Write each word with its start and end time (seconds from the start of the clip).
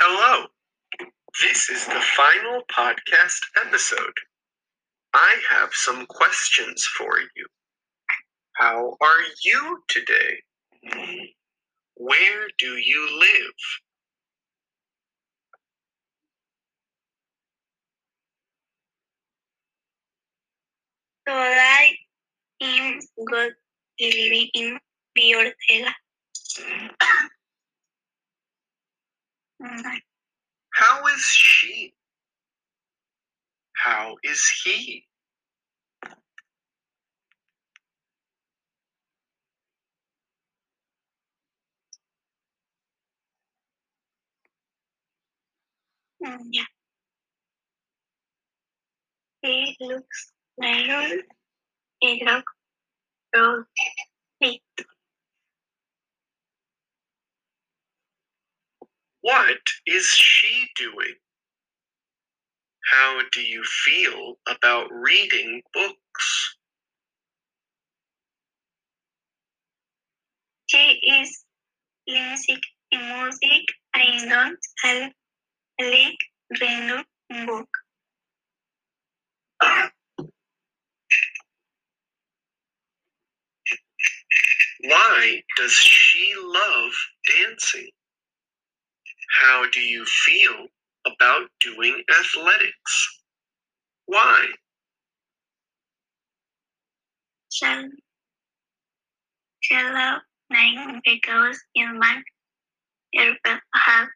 Hello. 0.00 0.46
This 1.42 1.68
is 1.68 1.84
the 1.86 2.00
final 2.16 2.62
podcast 2.70 3.40
episode. 3.66 4.14
I 5.12 5.36
have 5.50 5.70
some 5.72 6.06
questions 6.06 6.84
for 6.96 7.18
you. 7.34 7.46
How 8.54 8.96
are 9.00 9.22
you 9.44 9.82
today? 9.88 10.42
Where 11.96 12.48
do 12.58 12.76
you 12.76 13.18
live? 13.18 13.58
Today 21.26 21.98
I'm 22.62 23.00
good 23.26 23.52
living 24.00 24.48
in 24.54 24.78
Ortega. 25.18 25.94
How 29.60 31.06
is 31.06 31.22
she? 31.22 31.94
How 33.76 34.16
is 34.24 34.42
he? 34.64 35.04
Yeah. 46.20 46.64
He 49.42 49.76
looks 49.80 50.32
like 50.58 51.24
a 52.04 52.18
dog. 52.24 52.44
Dog. 53.34 53.64
What 59.28 59.58
is 59.84 60.06
she 60.06 60.70
doing? 60.74 61.14
How 62.90 63.20
do 63.30 63.42
you 63.42 63.62
feel 63.62 64.36
about 64.48 64.86
reading 64.90 65.60
books? 65.74 66.56
She 70.68 70.78
is 70.78 71.44
listening 72.08 72.60
to 72.94 72.98
music. 72.98 73.64
I 73.94 74.24
don't 74.26 74.58
have 74.82 75.12
like 75.78 76.18
reading 76.58 77.04
book. 77.46 77.68
Why 84.84 85.42
does 85.58 85.72
she 85.72 86.34
love 86.42 86.92
dancing? 87.26 87.90
How 89.30 89.64
do 89.70 89.80
you 89.80 90.04
feel 90.04 90.66
about 91.06 91.48
doing 91.60 92.02
athletics? 92.08 93.22
Why? 94.06 94.46
Shall 97.52 97.88
shall 99.60 100.20
nine 100.50 101.00
because 101.04 101.60
in 101.74 101.98
my 101.98 102.22
airport 103.14 103.60
have 103.74 104.08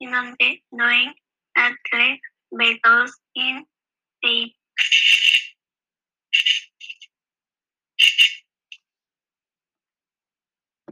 in 0.00 0.10
the 0.38 0.58
doing 0.70 1.12
athletics 1.56 2.20
because 2.56 3.12
in 3.34 3.64
the 4.22 4.50